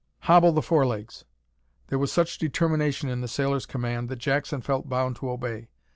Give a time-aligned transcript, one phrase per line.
[0.21, 1.25] "Hobble the fore legs!"
[1.89, 5.67] There was such determination in the sailor's command, that Jackson felt bound to obey.